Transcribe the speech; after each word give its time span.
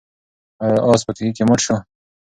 آیا 0.63 0.79
آس 0.91 1.01
په 1.07 1.11
کوهي 1.17 1.31
کې 1.35 1.43
مړ 1.49 1.59
شو؟ 1.65 1.75